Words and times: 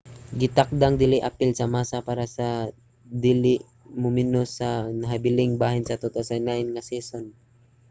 gitakdang 0.41 0.93
dili 1.01 1.17
apil 1.29 1.49
si 1.53 1.65
massa 1.73 1.97
para 2.07 2.25
sa 2.35 2.47
dili 3.25 3.55
mumenos 4.03 4.49
sa 4.57 4.69
nahabiling 4.99 5.51
bahin 5.61 5.83
sa 5.87 5.99
2009 6.03 6.73
nga 6.73 6.85
season 6.89 7.25